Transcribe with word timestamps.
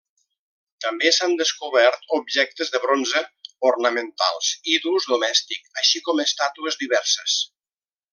També 0.83 1.09
s'han 1.17 1.35
descobert 1.41 2.07
objectes 2.17 2.73
de 2.75 2.81
bronze, 2.85 3.21
ornamentals 3.73 4.49
i 4.75 4.79
d'ús 4.87 5.07
domèstic, 5.15 5.71
així 5.83 6.03
com 6.09 6.23
estàtues 6.29 6.81
diverses. 6.87 7.37